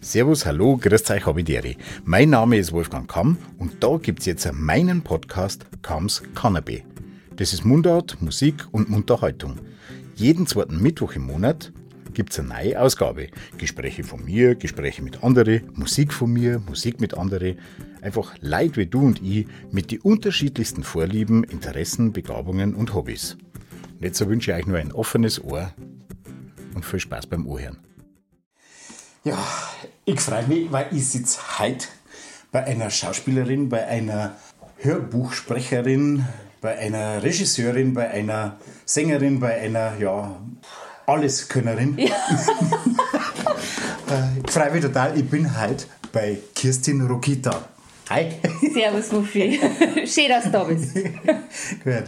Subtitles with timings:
[0.00, 1.76] Servus, hallo, grüß euch, Habideri.
[2.04, 6.82] Mein Name ist Wolfgang Kamm und da gibt's jetzt meinen Podcast Kamms Cannabis.
[7.34, 9.56] Das ist Mundart, Musik und Unterhaltung.
[10.14, 11.72] Jeden zweiten Mittwoch im Monat
[12.14, 13.26] gibt's eine neue Ausgabe.
[13.58, 17.58] Gespräche von mir, Gespräche mit anderen, Musik von mir, Musik mit anderen.
[18.00, 23.36] Einfach Leid wie du und ich mit die unterschiedlichsten Vorlieben, Interessen, Begabungen und Hobbys.
[23.96, 25.72] Und jetzt wünsche ich euch nur ein offenes Ohr
[26.74, 27.87] und viel Spaß beim Ohrhören.
[29.28, 29.46] Ja,
[30.06, 31.86] ich freue mich, weil ich sitze heute
[32.50, 34.36] bei einer Schauspielerin, bei einer
[34.78, 36.24] Hörbuchsprecherin,
[36.62, 38.56] bei einer Regisseurin, bei einer
[38.86, 40.34] Sängerin, bei einer, ja,
[41.06, 41.98] Alleskönnerin.
[41.98, 42.16] Ja.
[44.10, 45.84] Äh, ich freue mich total, ich bin heute
[46.14, 47.68] bei Kirstin Rokita.
[48.08, 48.32] Hi.
[48.72, 49.60] Servus, Muffi.
[50.06, 50.94] Schön, dass du da bist.
[51.84, 52.04] Gut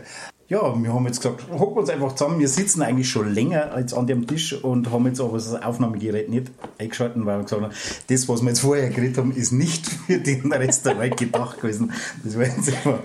[0.51, 2.41] ja, wir haben jetzt gesagt, hocken uns einfach zusammen.
[2.41, 6.29] Wir sitzen eigentlich schon länger als an dem Tisch und haben jetzt aber das Aufnahmegerät
[6.29, 7.73] nicht eingeschaltet, weil wir gesagt haben,
[8.09, 11.61] das, was wir jetzt vorher geredet haben, ist nicht für den Rest der Welt gedacht
[11.61, 11.93] gewesen.
[12.25, 12.99] Das war jetzt immer.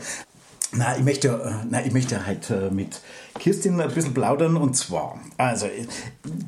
[0.71, 2.99] Nein, ich möchte, nein, ich möchte heute mit
[3.37, 5.67] Kirstin ein bisschen plaudern und zwar, also,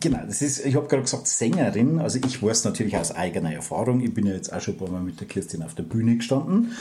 [0.02, 4.02] genau, das ist, ich habe gerade gesagt, Sängerin, also ich weiß natürlich aus eigener Erfahrung,
[4.02, 6.17] ich bin ja jetzt auch schon ein paar Mal mit der Kirstin auf der Bühne
[6.17, 6.73] gestanden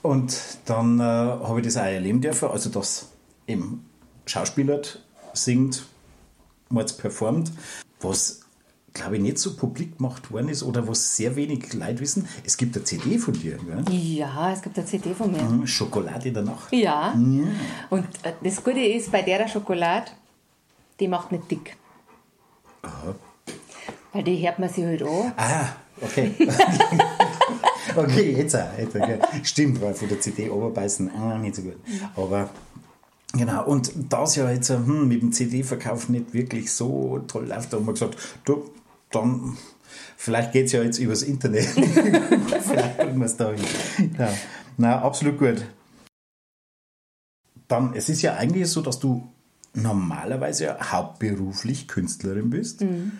[0.00, 3.11] und dann äh, habe ich das auch erleben dürfen, also das
[3.46, 3.84] eben
[4.26, 5.86] schauspielert, singt,
[6.68, 7.52] mal performt,
[8.00, 8.40] was
[8.94, 12.28] glaube ich nicht so publik gemacht worden ist oder was sehr wenig Leute wissen.
[12.44, 13.84] Es gibt eine CD von dir, gell?
[13.90, 15.42] Ja, es gibt eine CD von mir.
[15.42, 16.72] Mhm, Schokolade in der Nacht.
[16.72, 17.14] Ja.
[17.14, 17.46] ja.
[17.90, 20.10] Und äh, das Gute ist, bei der Schokolade,
[21.00, 21.76] die macht nicht dick.
[22.82, 23.14] Aha.
[24.12, 25.32] Weil die hört man sich halt an.
[25.36, 25.68] Ah,
[26.00, 26.32] okay.
[27.96, 28.78] okay, jetzt auch.
[28.78, 29.18] Jetzt, okay.
[29.42, 31.76] Stimmt, weil von der CD oberbeißen ah, nicht so gut.
[32.14, 32.50] Aber
[33.34, 37.72] Genau, und da es ja jetzt hm, mit dem CD-Verkauf nicht wirklich so toll läuft,
[37.72, 38.70] da haben wir gesagt, du,
[39.10, 39.56] dann,
[40.16, 41.64] vielleicht geht es ja jetzt übers Internet.
[41.66, 43.64] vielleicht bringen wir es da hin.
[44.18, 44.32] Ja,
[44.76, 45.64] na, absolut gut.
[47.68, 49.26] Dann, es ist ja eigentlich so, dass du
[49.72, 53.12] normalerweise hauptberuflich Künstlerin bist, mhm.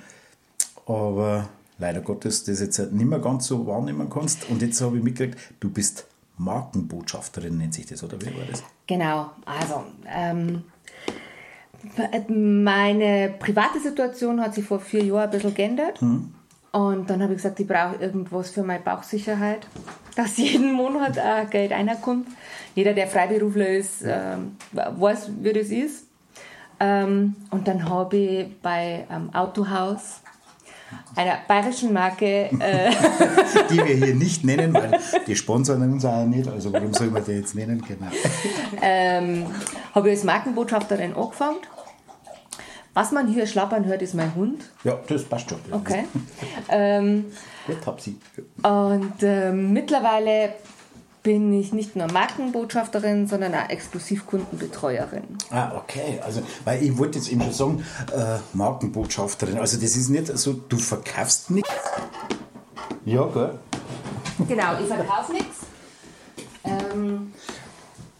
[0.84, 4.48] aber leider Gottes das jetzt nicht mehr ganz so wahrnehmen kannst.
[4.50, 6.06] Und jetzt habe ich mitgekriegt, du bist
[6.42, 8.62] Markenbotschafterin nennt sich das, oder wie war das?
[8.86, 10.64] Genau, also ähm,
[12.28, 16.00] meine private Situation hat sich vor vier Jahren ein bisschen geändert.
[16.00, 16.34] Hm.
[16.72, 19.66] Und dann habe ich gesagt, ich brauche irgendwas für meine Bauchsicherheit,
[20.16, 22.28] dass jeden Monat äh, Geld reinkommt.
[22.74, 24.36] Jeder, der Freiberufler ist, äh,
[24.72, 26.06] weiß, wie das ist.
[26.80, 30.22] Ähm, und dann habe ich bei ähm, Autohaus
[31.16, 32.50] einer bayerischen Marke.
[32.58, 32.90] Äh
[33.70, 36.48] die wir hier nicht nennen, weil die sponsern uns auch nicht.
[36.48, 37.82] Also warum soll man die jetzt nennen?
[37.86, 38.10] Genau.
[38.80, 39.46] Ähm,
[39.94, 41.58] habe ich als Markenbotschafterin angefangen.
[42.94, 44.64] Was man hier schlappern hört, ist mein Hund.
[44.84, 45.58] Ja, das passt schon.
[45.70, 46.04] Okay.
[46.68, 47.26] ähm,
[47.86, 48.18] hab sie.
[48.62, 50.54] Und äh, mittlerweile
[51.22, 55.22] bin ich nicht nur Markenbotschafterin, sondern auch Exklusivkundenbetreuerin.
[55.50, 56.20] Ah, okay.
[56.24, 59.58] Also, weil ich wollte jetzt eben schon sagen, äh, Markenbotschafterin.
[59.58, 61.70] Also, das ist nicht so, du verkaufst nichts.
[63.04, 63.58] Ja, gell?
[64.48, 65.58] Genau, ich verkaufe nichts.
[66.64, 67.32] Ähm,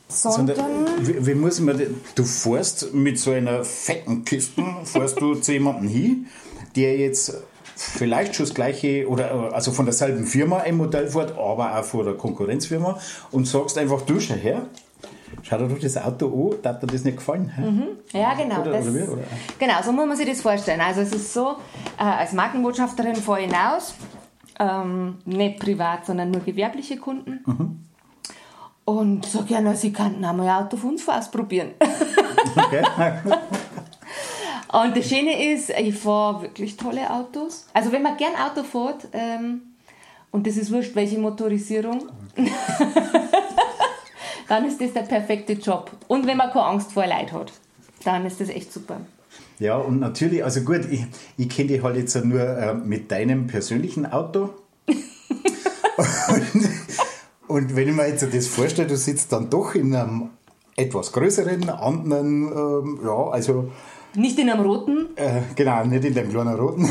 [0.08, 0.56] sondern.
[1.00, 1.80] wie, wie, muss man,
[2.14, 6.26] du fährst mit so einer fetten Kiste, fährst du zu jemandem hin,
[6.76, 7.34] der jetzt
[7.74, 12.04] vielleicht schon das gleiche oder also von derselben Firma ein Modell fährt, aber auch von
[12.04, 12.98] der Konkurrenzfirma
[13.30, 14.62] und sagst einfach, du schau her,
[15.42, 17.52] schau dir doch das Auto an, darf dir das nicht gefallen?
[17.56, 18.18] Mhm.
[18.18, 18.60] Ja, genau.
[18.60, 19.22] Oder, das, oder oder?
[19.58, 20.80] Genau, so muss man sich das vorstellen.
[20.80, 21.56] Also es ist so,
[21.98, 23.94] äh, als Markenbotschafterin ich hinaus,
[24.58, 27.40] ähm, nicht privat, sondern nur gewerbliche Kunden.
[27.46, 27.78] Mhm.
[28.84, 31.70] Und sage, ja, na, sie könnten auch mal ein Auto von uns ausprobieren.
[32.56, 32.82] Okay.
[34.72, 37.66] Und das Schöne ist, ich fahre wirklich tolle Autos.
[37.74, 39.60] Also wenn man gern Auto fährt, ähm,
[40.30, 42.08] und das ist wurscht, welche Motorisierung,
[44.48, 45.90] dann ist das der perfekte Job.
[46.08, 47.52] Und wenn man keine Angst vor Leid hat,
[48.04, 49.02] dann ist das echt super.
[49.58, 51.04] Ja, und natürlich, also gut, ich,
[51.36, 54.50] ich kenne dich halt jetzt nur äh, mit deinem persönlichen Auto.
[54.88, 56.70] und,
[57.46, 60.30] und, wenn ich mir jetzt das vorstelle, du sitzt dann doch in einem
[60.76, 63.70] etwas größeren, anderen, ähm, ja, also
[64.14, 65.16] nicht in einem roten?
[65.16, 66.88] Äh, genau, nicht in dem kleinen roten.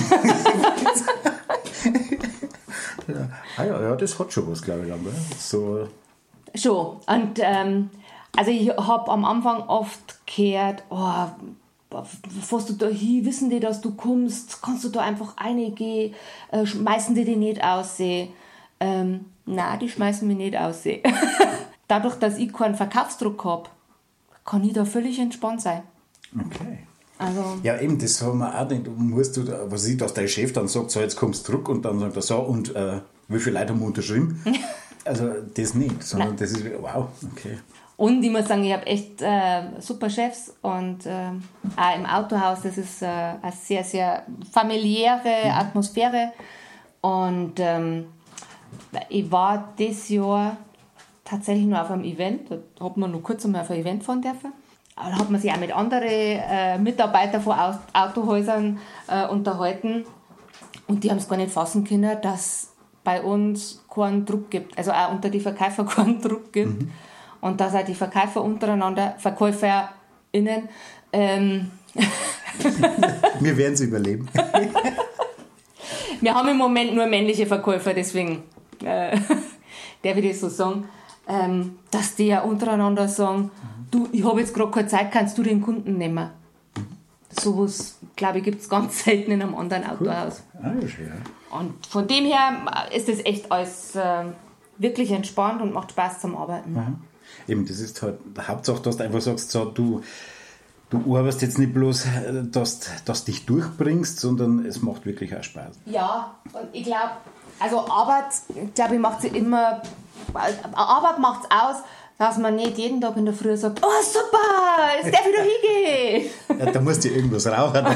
[3.08, 3.30] ja.
[3.58, 4.88] Ah ja, ja, das hat schon was, glaube ich.
[4.88, 5.06] Dann,
[5.38, 5.88] so.
[6.56, 6.98] Schon.
[7.06, 7.90] Und ähm,
[8.36, 11.26] also ich habe am Anfang oft gehört, oh,
[12.42, 16.14] fährst du da hin, wissen die, dass du kommst, kannst du da einfach reingehen,
[16.52, 18.30] äh, schmeißen die dich nicht aussehen.
[18.80, 21.04] Ähm, nein, die schmeißen mich nicht aussehen.
[21.88, 23.70] Dadurch, dass ich keinen Verkaufsdruck habe,
[24.46, 25.84] kann ich da völlig entspannt sein.
[26.34, 26.80] Okay.
[27.22, 28.88] Also, Ja, eben, das haben wir auch nicht.
[28.98, 31.70] Musst du, da- was ich, dass dein Chef dann sagt, so, jetzt kommst du zurück
[31.70, 34.44] und dann sagt er so, und äh, wie viele Leute haben wir unterschrieben?
[35.06, 36.38] also, das nicht, sondern Nein.
[36.38, 37.58] das ist, wow, okay.
[37.98, 41.30] Und ich muss sagen, ich habe echt äh, super Chefs und äh,
[41.78, 46.32] auch im Autohaus, das ist äh, eine sehr, sehr familiäre Atmosphäre.
[47.02, 48.06] Und ähm,
[49.10, 50.58] ich war dieses Jahr
[51.24, 54.22] tatsächlich nur auf einem Event, da hat man nur kurz einmal auf ein Event fahren
[54.24, 54.52] dürfen.
[54.96, 60.06] Hat man sich auch mit anderen äh, Mitarbeitern von Au- Autohäusern äh, unterhalten.
[60.88, 62.70] Und die haben es gar nicht fassen können, dass
[63.04, 64.78] bei uns keinen Druck gibt.
[64.78, 66.84] Also auch unter die Verkäufer keinen Druck gibt.
[67.40, 70.70] Und dass auch die Verkäufer untereinander, VerkäuferInnen,
[71.14, 71.72] ähm,
[73.40, 74.28] Wir werden es überleben.
[76.22, 78.44] wir haben im Moment nur männliche Verkäufer, deswegen
[78.84, 79.18] äh,
[80.04, 80.88] darf ich das so sagen,
[81.28, 83.52] ähm, dass die ja untereinander sagen,
[83.90, 86.30] du, ich habe jetzt gerade keine Zeit, kannst du den Kunden nehmen?
[87.30, 90.44] Sowas, glaube ich, gibt es ganz selten in einem anderen Autohaus.
[90.62, 91.58] Ah, ja, schön, ja.
[91.58, 92.66] Und von dem her
[92.96, 94.26] ist das echt alles äh,
[94.78, 96.74] wirklich entspannt und macht Spaß zum Arbeiten.
[97.48, 100.02] Eben, das ist halt, Hauptsache, dass du einfach sagst, so, du,
[100.92, 105.34] du arbeitest jetzt nicht bloß, äh, dass dass du dich durchbringst, sondern es macht wirklich
[105.36, 105.80] auch Spaß.
[105.86, 107.12] Ja, und ich glaube,
[107.60, 108.26] also Arbeit,
[108.76, 109.82] glaube ich, macht sie immer,
[110.34, 111.78] Arbeit macht es aus,
[112.18, 114.38] dass man nicht jeden Tag in der Früh sagt, oh super,
[115.02, 116.30] jetzt darf ich da hingehen.
[116.60, 117.84] Ja, da musst du irgendwas rauchen.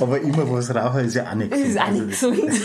[0.00, 2.52] Aber immer was rauchen ist ja auch nicht Das ist auch Also nicht gesund.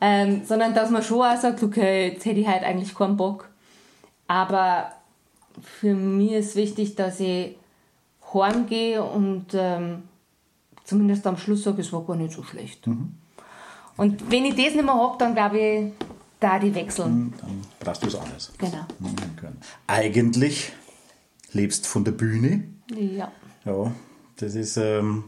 [0.00, 3.48] ähm, sondern dass man schon auch sagt, okay, jetzt hätte ich halt eigentlich keinen Bock.
[4.28, 4.92] Aber
[5.62, 7.56] für mich ist wichtig, dass ich
[8.32, 10.02] heimgehe und ähm,
[10.84, 12.86] zumindest am Schluss sage, es war gar nicht so schlecht.
[13.96, 15.92] Und wenn ich das nicht mehr habe, dann glaube ich,
[16.40, 17.32] da die wechseln.
[17.40, 18.52] Dann brauchst du was anderes.
[18.58, 18.84] Genau.
[19.86, 20.72] Eigentlich
[21.52, 22.64] lebst von der Bühne.
[22.94, 23.32] Ja.
[23.64, 23.92] Ja,
[24.36, 24.76] das ist.
[24.76, 25.24] Ähm,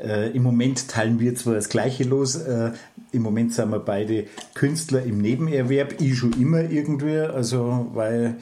[0.00, 2.36] äh, Im Moment teilen wir zwar das Gleiche los.
[2.36, 2.72] Äh,
[3.10, 6.00] Im Moment sind wir beide Künstler im Nebenerwerb.
[6.00, 7.18] Ich schon immer irgendwie.
[7.18, 8.36] Also, weil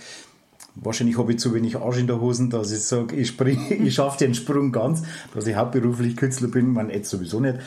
[0.77, 3.39] wahrscheinlich habe ich zu wenig Arsch in der Hosen, dass ich sage, ich,
[3.71, 5.03] ich schaffe den Sprung ganz,
[5.35, 6.73] dass ich hauptberuflich Künstler bin.
[6.73, 7.59] Man jetzt sowieso nicht.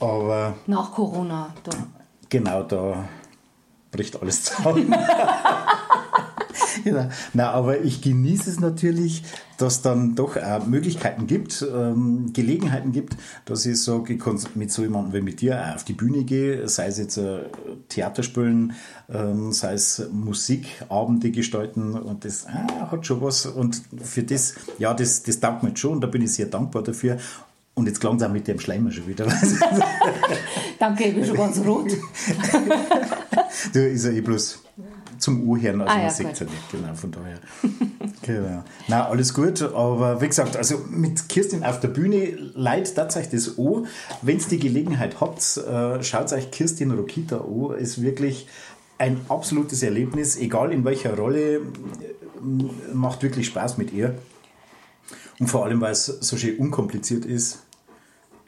[0.00, 1.54] Aber Nach Corona.
[1.64, 1.70] Da.
[2.28, 3.08] genau da
[3.90, 4.94] bricht alles zusammen.
[6.84, 7.08] genau.
[7.32, 9.24] Na, aber ich genieße es natürlich,
[9.56, 14.70] dass dann doch auch Möglichkeiten gibt, ähm, Gelegenheiten gibt, dass ich sage, ich kann mit
[14.70, 17.40] so jemandem wie mit dir auf die Bühne gehen, sei es jetzt äh,
[17.88, 18.74] Theaterspielen,
[19.12, 24.92] ähm, sei es Musikabende gestalten und das ah, hat schon was und für das, ja,
[24.94, 27.18] das, das taugt mir schon da bin ich sehr dankbar dafür.
[27.74, 29.24] Und jetzt klang es auch mit dem Schleimer schon wieder.
[30.80, 31.92] Danke, ich bin schon ganz rot.
[33.72, 34.60] Du ist ja eh bloß
[35.18, 36.40] zum Urhören, also Ah, man ja, sieht gut.
[36.40, 37.38] ja nicht, genau, von daher.
[38.34, 38.64] genau.
[38.86, 43.58] Na, alles gut, aber wie gesagt, also mit Kirstin auf der Bühne leid tatsächlich das
[43.58, 43.86] an.
[44.22, 48.46] Wenn ihr die Gelegenheit habt, äh, schaut euch Kirstin Rokita an, ist wirklich
[48.98, 51.60] ein absolutes Erlebnis, egal in welcher Rolle,
[52.92, 54.14] macht wirklich Spaß mit ihr.
[55.38, 57.60] Und vor allem, weil es so schön unkompliziert ist,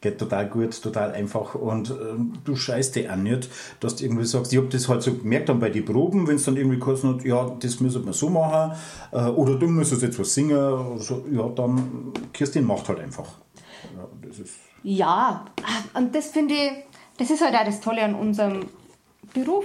[0.01, 3.51] geht total gut, total einfach und ähm, du scheißt dich auch nicht,
[3.81, 6.37] dass du irgendwie sagst, ich habe das halt so gemerkt dann bei den Proben, wenn
[6.37, 8.73] es dann irgendwie kurz hat, ja, das müssen wir so machen
[9.13, 13.27] äh, oder du müsstest jetzt was singen, so, ja, dann Kirstin macht halt einfach.
[13.95, 15.45] Ja, das ist, Ja,
[15.95, 16.73] und das finde ich,
[17.19, 18.67] das ist halt auch das Tolle an unserem
[19.35, 19.65] Beruf.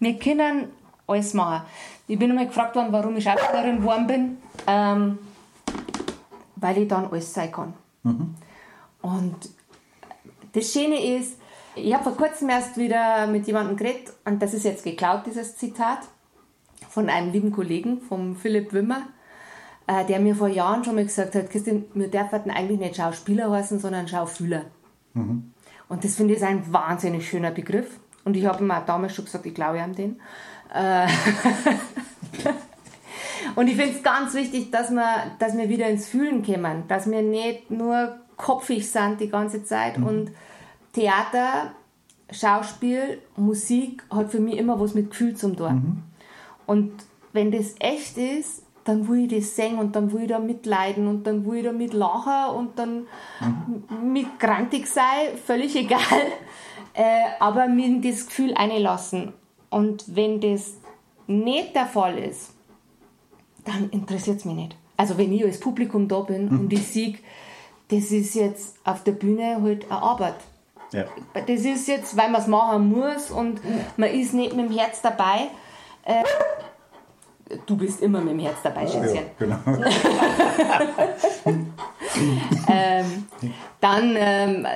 [0.00, 0.68] Wir können
[1.06, 1.62] alles machen.
[2.08, 5.18] Ich bin einmal gefragt worden, warum ich Schauspielerin geworden bin, ähm,
[6.56, 7.72] weil ich dann alles sein kann.
[9.06, 9.36] Und
[10.52, 11.38] das Schöne ist,
[11.76, 15.56] ich habe vor kurzem erst wieder mit jemandem geredet und das ist jetzt geklaut, dieses
[15.56, 16.00] Zitat,
[16.88, 19.02] von einem lieben Kollegen, vom Philipp Wimmer,
[19.86, 23.50] äh, der mir vor Jahren schon mal gesagt hat, Christian, wir dürfen eigentlich nicht Schauspieler
[23.50, 24.64] heißen, sondern Schaufühler.
[25.88, 28.00] Und das finde ich ein wahnsinnig schöner Begriff.
[28.24, 30.20] Und ich habe ihm auch damals schon gesagt, ich glaube an den.
[30.74, 31.06] Äh,
[33.54, 37.10] Und ich finde es ganz wichtig, dass wir, dass wir wieder ins Fühlen kommen, dass
[37.10, 39.98] wir nicht nur kopfig sind die ganze Zeit.
[39.98, 40.30] Und
[40.92, 41.72] Theater,
[42.30, 46.02] Schauspiel, Musik hat für mich immer was mit Gefühl zum tun.
[46.66, 46.92] Und
[47.32, 51.08] wenn das echt ist, dann will ich das singen und dann will ich da mitleiden
[51.08, 53.06] und dann will ich da mitlachen und dann
[54.02, 56.00] mit grantig sein, völlig egal.
[56.94, 59.32] Äh, aber mir das Gefühl einlassen.
[59.70, 60.74] Und wenn das
[61.26, 62.54] nicht der Fall ist,
[63.64, 64.76] dann interessiert es mich nicht.
[64.96, 67.16] Also wenn ich als Publikum da bin und ich sehe,
[67.88, 70.36] das ist jetzt auf der Bühne halt eine Arbeit.
[70.92, 71.04] ja.
[71.34, 73.60] Das ist jetzt, weil man es machen muss und
[73.96, 75.48] man ist nicht mit dem Herz dabei,
[76.04, 76.22] äh,
[77.66, 79.14] du bist immer mit dem Herz dabei, Schätzchen.
[79.14, 79.58] Ja, genau.
[82.68, 83.26] ähm,
[83.80, 84.66] dann, ähm,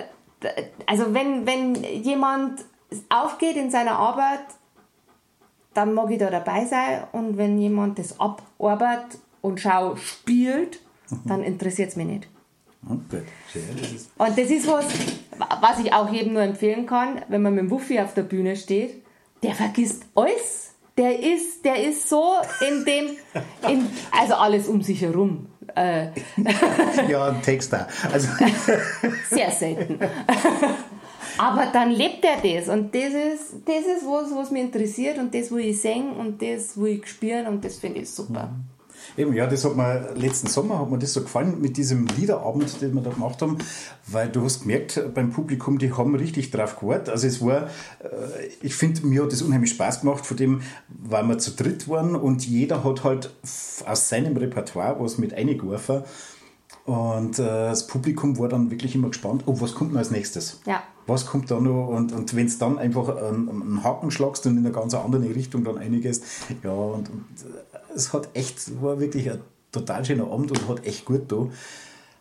[0.86, 2.60] also wenn, wenn jemand
[3.08, 4.40] aufgeht in seiner Arbeit,
[5.74, 7.04] dann mag ich da dabei sein.
[7.12, 10.80] Und wenn jemand das abarbeitet und schau spielt,
[11.24, 12.28] dann interessiert es mich nicht.
[12.88, 13.22] Okay.
[14.16, 14.86] Und das ist was,
[15.60, 18.56] was ich auch jedem nur empfehlen kann, wenn man mit dem Wuffi auf der Bühne
[18.56, 19.02] steht,
[19.42, 20.74] der vergisst alles.
[20.96, 22.34] Der ist, der ist so
[22.68, 23.16] in dem,
[23.68, 25.46] in, also alles um sich herum.
[25.74, 26.08] Äh,
[27.08, 27.86] ja, ein Text da.
[28.12, 28.28] Also,
[29.30, 29.98] sehr selten.
[31.38, 35.34] Aber dann lebt er das und das ist, das ist was, was mich interessiert und
[35.34, 38.50] das, wo ich singen und das, wo ich spüren und das finde ich super.
[39.16, 42.80] Eben, ja, das hat mir letzten Sommer hat mir das so gefallen mit diesem Liederabend,
[42.80, 43.58] den wir da gemacht haben,
[44.06, 47.08] weil du hast gemerkt beim Publikum, die haben richtig drauf gewartet.
[47.08, 47.64] Also es war,
[48.02, 51.88] äh, ich finde, mir hat das unheimlich Spaß gemacht, von dem, weil wir zu dritt
[51.88, 53.30] waren und jeder hat halt
[53.86, 56.02] aus seinem Repertoire was mit eingeworfen.
[56.84, 60.60] Und äh, das Publikum war dann wirklich immer gespannt, oh, was kommt denn als nächstes?
[60.66, 60.82] Ja.
[61.06, 61.88] Was kommt da noch?
[61.88, 65.34] Und, und wenn es dann einfach einen, einen Haken schlagst und in eine ganz andere
[65.34, 66.22] Richtung dann einiges,
[66.62, 69.40] ja, und, und äh, es hat echt, war wirklich ein
[69.72, 71.48] total schöner Abend und hat echt gut da.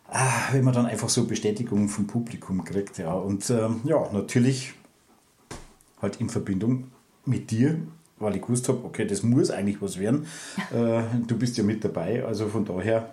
[0.08, 3.12] Ah, wenn man dann einfach so Bestätigung vom Publikum kriegt, ja.
[3.12, 4.74] Und ähm, ja, natürlich
[6.02, 6.88] halt in Verbindung
[7.24, 7.78] mit dir,
[8.18, 10.26] weil ich gewusst habe, okay, das muss eigentlich was werden.
[10.72, 13.12] Äh, du bist ja mit dabei, also von daher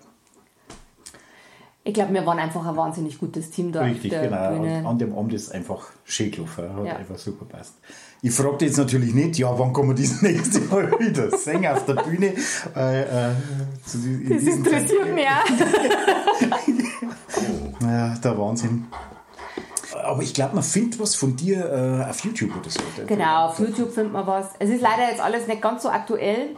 [1.87, 4.49] Ich glaube, wir waren einfach ein wahnsinnig gutes Team da Richtig, auf der genau.
[4.55, 4.85] Und Bühne.
[4.85, 6.65] an dem Abend ist einfach schön gelaufen.
[6.75, 6.95] Hat Ja.
[6.97, 7.75] einfach super passt.
[8.21, 11.85] Ich fragte jetzt natürlich nicht, ja, wann kommen wir das nächste Mal wieder singen auf
[11.85, 12.33] der Bühne?
[12.75, 13.31] Äh, äh,
[13.85, 15.45] zu Das interessiert mich auch.
[17.81, 18.87] Ja, der Wahnsinn.
[20.03, 22.79] Aber ich glaube, man findet was von dir äh, auf YouTube oder so.
[23.07, 24.49] Genau, auf YouTube findet man was.
[24.59, 26.49] Es ist leider jetzt alles nicht ganz so aktuell.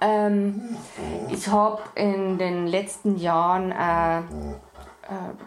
[0.00, 0.60] Ähm,
[1.30, 4.22] ich habe in den letzten Jahren äh,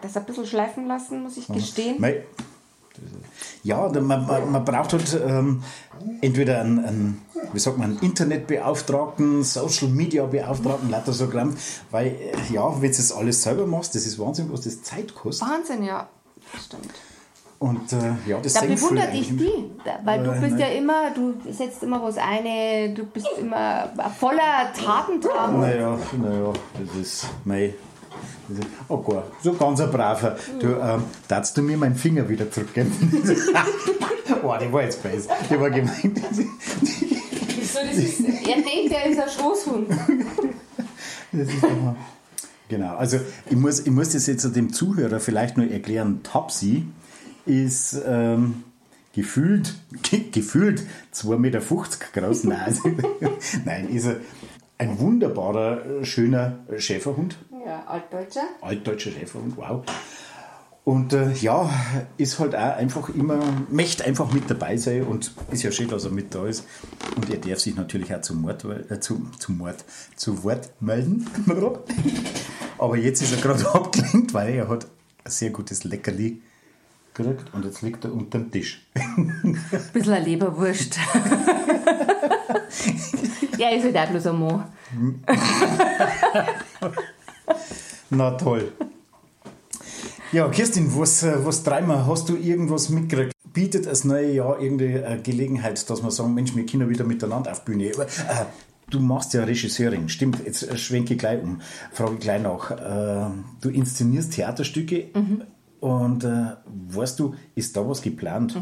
[0.02, 2.04] das ein bisschen schleifen lassen, muss ich gestehen.
[3.62, 5.62] Ja, man, man, man braucht halt ähm,
[6.22, 7.22] entweder einen, einen,
[7.52, 12.96] wie sagt man, Internetbeauftragten, Social Media Beauftragten, lauter so Krampf, weil, äh, ja, wenn du
[12.96, 15.46] das alles selber machst, das ist Wahnsinn, was das Zeit kostet.
[15.46, 16.08] Wahnsinn, ja.
[16.58, 16.94] Stimmt.
[17.58, 17.96] Und äh,
[18.26, 19.70] ja, das Da bewundert ich die,
[20.04, 24.72] weil du Äh, bist ja immer, du setzt immer was ein, du bist immer voller
[24.74, 25.60] Tatendrang.
[25.60, 27.74] Naja, naja, das ist mei.
[28.88, 30.36] Oh Gott, so ganz ein braver.
[30.60, 32.92] Du, ähm, darfst du mir meinen Finger wieder zurückgeben?
[34.42, 35.28] oh, die war jetzt beiß.
[35.50, 36.20] Die war gemeint.
[36.80, 39.88] Wieso, das ist, er denkt, er ist ein Schoßhund.
[41.32, 41.96] Das ist immer-
[42.68, 46.20] Genau, also ich muss, ich muss das jetzt dem Zuhörer vielleicht nur erklären.
[46.24, 46.84] Topsy
[47.44, 48.64] ist ähm,
[49.14, 50.82] gefühlt, ge gefühlt
[51.14, 52.44] 2,50 Meter groß.
[52.44, 52.76] Nein,
[53.64, 54.16] nein ist er
[54.78, 57.38] ein wunderbarer, schöner Schäferhund.
[57.66, 58.46] Ja, Altdeutscher.
[58.60, 59.82] Altdeutscher Schäferhund, wow.
[60.84, 61.68] Und äh, ja,
[62.16, 66.04] ist halt auch einfach immer, möchte einfach mit dabei sein und ist ja schön, dass
[66.04, 66.64] er mit da ist.
[67.16, 71.26] Und er darf sich natürlich auch zum Mord, äh, zu, zum Mord, zu Wort melden.
[72.78, 74.86] Aber jetzt ist er gerade abgelenkt, weil er hat
[75.24, 76.40] ein sehr gutes Leckerli
[77.14, 78.86] gekriegt und jetzt liegt er unter dem Tisch.
[79.92, 81.00] Bisschen eine Leberwurst.
[83.58, 84.64] ja, ist halt auch bloß ein Mann.
[88.10, 88.72] Na toll.
[90.32, 92.06] Ja, Kirstin, was, äh, was wir?
[92.06, 93.32] Hast du irgendwas mitgekriegt?
[93.52, 97.64] Bietet das neue Jahr irgendeine Gelegenheit, dass wir sagen, Mensch, wir können wieder miteinander auf
[97.64, 97.90] Bühne?
[97.94, 98.46] Aber, äh,
[98.90, 101.60] du machst ja Regisseurin, stimmt, jetzt äh, schwenke ich gleich um,
[101.92, 102.70] frage ich gleich nach.
[102.70, 105.08] Äh, du inszenierst Theaterstücke
[105.80, 108.58] und äh, weißt du, ist da was geplant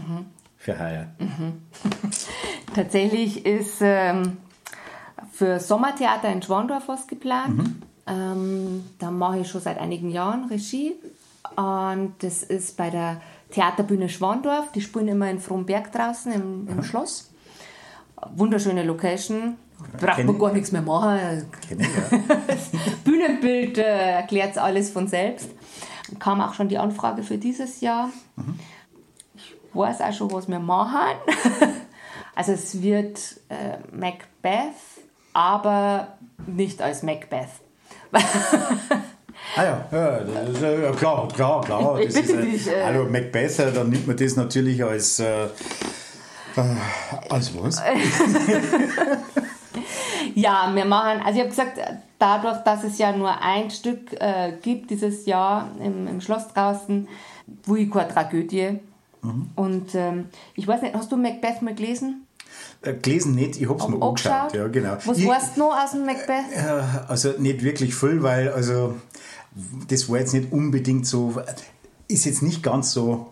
[0.57, 1.09] für heuer?
[2.75, 4.37] Tatsächlich ist ähm,
[5.33, 7.63] für Sommertheater in Schwandorf was geplant.
[8.07, 10.95] Ähm, da mache ich schon seit einigen Jahren Regie.
[11.57, 13.21] Und das ist bei der
[13.51, 14.73] Theaterbühne Schwandorf.
[14.73, 17.31] Die spielen immer in Fromberg draußen im, im Schloss.
[18.35, 19.57] Wunderschöne Location.
[20.01, 21.47] Braucht Kenn man gar nichts mehr machen.
[21.69, 22.19] Kenn ich, ja.
[23.05, 25.51] Bühnenbild äh, erklärt alles von selbst.
[26.19, 28.11] Kam auch schon die Anfrage für dieses Jahr.
[29.37, 31.17] Ich weiß auch schon, was wir machen.
[32.35, 33.19] also es wird
[33.49, 34.75] äh, Macbeth,
[35.33, 37.51] aber nicht als Macbeth.
[39.57, 42.01] Ah ja, ja, das ist, äh, ja klar, klar, klar.
[42.01, 42.85] Ich Das bitte ist, äh, dich, äh.
[42.85, 45.21] Hallo, Macbeth, äh, dann nimmt man das natürlich als.
[45.21, 45.49] Äh, äh,
[47.31, 47.81] als was?
[50.35, 51.79] Ja, wir machen, also ich habe gesagt,
[52.19, 57.09] dadurch, dass es ja nur ein Stück äh, gibt dieses Jahr im, im Schloss draußen,
[57.65, 58.81] Vuiqua Tragödie.
[59.57, 62.24] Und ähm, ich weiß nicht, hast du Macbeth mal gelesen?
[62.85, 64.55] Äh, gelesen nicht, ich hab's mir angeschaut.
[64.55, 64.97] Ja, genau.
[65.05, 66.45] Was ich, weißt du noch aus dem Macbeth?
[66.55, 68.95] Äh, also nicht wirklich viel, weil also
[69.89, 71.41] das war jetzt nicht unbedingt so,
[72.09, 73.31] ist jetzt nicht ganz so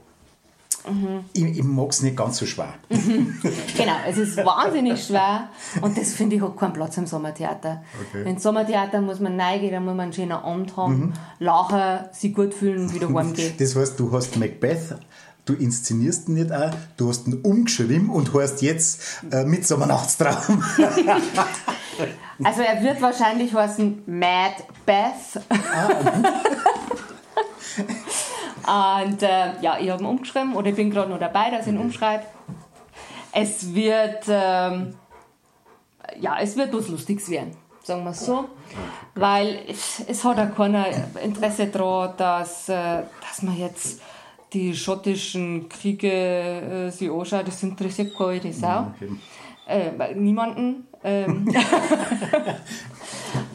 [0.88, 1.24] Mhm.
[1.32, 2.74] Ich, ich mag es nicht ganz so schwer.
[2.90, 3.40] Mhm.
[3.76, 5.48] Genau, es ist wahnsinnig schwer
[5.80, 7.82] und das finde ich hat keinen Platz im Sommertheater.
[8.08, 8.28] Okay.
[8.28, 11.12] Im Sommertheater muss man reingehen, dann muss man einen schönen Abend haben, mhm.
[11.38, 13.54] lachen, sich gut fühlen und wieder heimgehen.
[13.58, 14.96] Das heißt, du hast Macbeth
[15.44, 20.62] du inszenierst ihn nicht auch, du hast ihn umgeschrieben und heißt jetzt äh, Mitsommernachtstraum.
[22.44, 24.54] also er wird wahrscheinlich heißen Mad
[24.86, 25.42] Beth.
[28.64, 31.66] Ah, und äh, ja, ich habe ihn umgeschrieben oder ich bin gerade noch dabei, dass
[31.66, 32.24] ich ihn umschreibe.
[33.32, 34.94] Es wird, ähm,
[36.20, 38.48] ja, es wird was Lustiges werden, sagen wir es so.
[39.14, 40.86] Weil es, es hat auch keiner
[41.22, 44.00] Interesse daran, dass, äh, dass man jetzt
[44.52, 48.92] die schottischen Kriege äh, sich anschaut, das interessiert keine Sau.
[48.94, 49.10] Okay.
[49.66, 50.86] Äh, niemanden.
[51.04, 51.48] Ähm.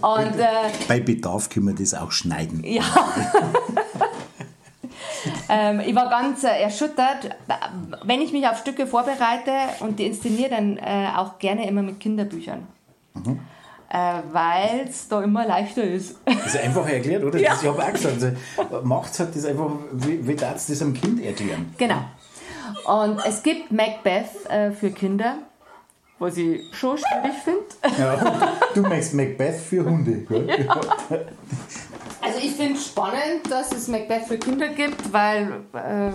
[0.01, 2.63] Und, äh, Bei Bedarf können wir das auch schneiden.
[2.63, 2.83] Ja.
[5.49, 7.29] ähm, ich war ganz äh, erschüttert.
[8.03, 9.51] Wenn ich mich auf Stücke vorbereite
[9.81, 12.65] und die inszeniere, dann äh, auch gerne immer mit Kinderbüchern.
[13.13, 13.39] Mhm
[13.89, 16.17] äh, weil es da immer leichter ist.
[16.25, 17.39] Das ist einfach erklärt, oder?
[17.39, 17.51] Ja.
[17.51, 20.81] Das, ich habe auch gesagt, also, macht halt das einfach, wie, wie darfst du das
[20.81, 21.73] einem Kind erklären?
[21.77, 22.01] Genau.
[22.85, 25.39] Und es gibt Macbeth äh, für Kinder,
[26.19, 27.97] was ich schon schwierig finde.
[27.97, 30.47] Ja, du meinst Macbeth für Hunde, gell?
[30.47, 30.81] Ja.
[32.21, 36.11] Also ich finde es spannend, dass es Macbeth für Kinder gibt, weil äh,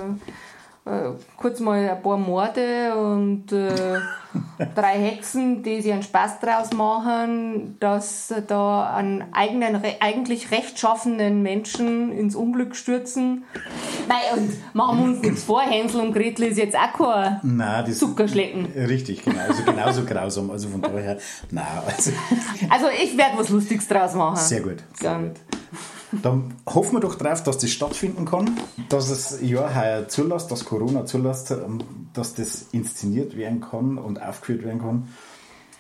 [1.37, 4.01] kurz mal ein paar Morde und äh,
[4.75, 12.11] drei Hexen, die sich einen Spaß draus machen, dass da einen eigenen, eigentlich rechtschaffenen Menschen
[12.11, 13.45] ins Unglück stürzen.
[14.09, 17.85] Nein, und machen wir uns nichts vor, Hänsel und Gretel ist jetzt auch kein nein,
[17.87, 18.67] das Zuckerschlecken.
[18.73, 19.41] Richtig, genau.
[19.41, 20.51] Also genauso grausam.
[20.51, 21.19] Also von daher,
[21.51, 21.67] nein.
[21.87, 22.11] Also,
[22.69, 24.37] also ich werde was Lustiges draus machen.
[24.37, 24.79] Sehr gut.
[24.95, 25.37] Sehr gut.
[26.21, 28.59] Dann hoffen wir doch drauf, dass das stattfinden kann,
[28.91, 31.79] dass es ja heuer zulässt, dass Corona zulässt, ähm,
[32.13, 35.09] dass das inszeniert werden kann und aufgeführt werden kann.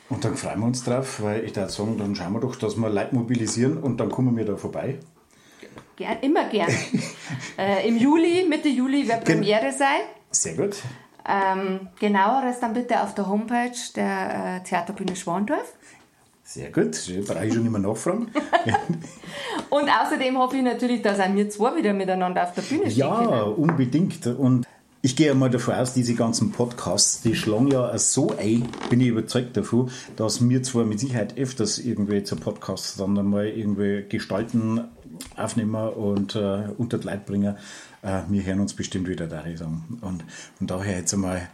[0.08, 2.76] Und dann freuen wir uns drauf, weil ich würde sagen, dann schauen wir doch, dass
[2.76, 4.98] wir Leute mobilisieren und dann kommen wir da vorbei.
[5.96, 6.70] Gern, immer gern.
[7.58, 10.00] äh, Im Juli, Mitte Juli wird Premiere sein.
[10.30, 10.76] Sehr gut.
[11.28, 15.72] Ähm, genaueres dann bitte auf der Homepage der äh, Theaterbühne Schwandorf.
[16.52, 16.90] Sehr gut,
[17.26, 18.26] brauche ich schon immer nachfragen.
[19.70, 22.98] und außerdem hoffe ich natürlich, dass auch wir zwei wieder miteinander auf der Bühne stehen
[22.98, 23.54] Ja, können.
[23.54, 24.26] unbedingt.
[24.26, 24.66] Und
[25.00, 29.06] ich gehe mal davon aus, diese ganzen Podcasts, die schlagen ja so ein, bin ich
[29.06, 34.84] überzeugt davon, dass wir zwar mit Sicherheit öfters irgendwie zu Podcasts dann einmal irgendwie gestalten,
[35.38, 37.56] aufnehmen und äh, unter die Leute bringen.
[38.02, 39.98] Äh, wir hören uns bestimmt wieder, da ich sagen.
[40.02, 40.22] Und
[40.58, 41.48] von daher jetzt einmal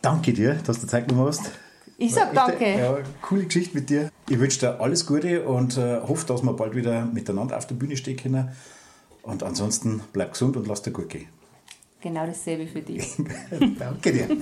[0.00, 1.50] danke dir, dass du Zeit genommen hast.
[1.96, 2.78] Ich sag danke.
[2.78, 4.10] Ja, coole Geschichte mit dir.
[4.28, 7.76] Ich wünsche dir alles Gute und äh, hoffe, dass wir bald wieder miteinander auf der
[7.76, 8.50] Bühne stehen können.
[9.22, 11.28] Und ansonsten bleib gesund und lass dir gut gehen.
[12.00, 13.16] Genau dasselbe für dich.
[13.78, 14.28] danke dir.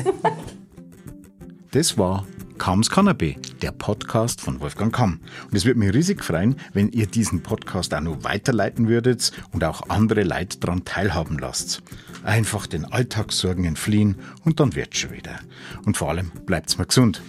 [1.72, 2.26] Das war
[2.58, 5.20] Kams Cannabis, der Podcast von Wolfgang Kamm.
[5.46, 9.64] Und es würde mich riesig freuen, wenn ihr diesen Podcast auch noch weiterleiten würdet und
[9.64, 11.82] auch andere Leute daran teilhaben lasst.
[12.24, 15.40] Einfach den Alltagssorgen entfliehen und dann wird's schon wieder.
[15.86, 17.22] Und vor allem bleibt's mal gesund.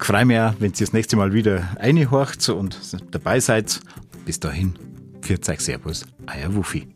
[0.00, 2.78] Ich freue mich wenn ihr das nächste Mal wieder reinhorcht und
[3.10, 3.80] dabei seid.
[4.24, 4.74] Bis dahin,
[5.22, 6.86] 40 Servus, euer Wuffi.